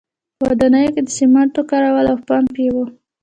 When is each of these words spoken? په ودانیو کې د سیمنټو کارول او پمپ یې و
په 0.37 0.43
ودانیو 0.51 0.93
کې 0.95 1.01
د 1.03 1.07
سیمنټو 1.17 1.61
کارول 1.71 2.05
او 2.11 2.17
پمپ 2.27 2.55
یې 2.63 2.69
و 2.73 2.75